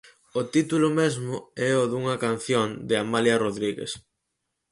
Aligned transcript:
O 0.39 0.41
título 0.53 0.87
mesmo 0.99 1.33
é 1.69 1.71
o 1.81 1.83
dunha 1.91 2.15
canción 2.25 2.67
de 2.87 2.95
Amalia 3.03 3.35
Rodrígues. 3.43 3.91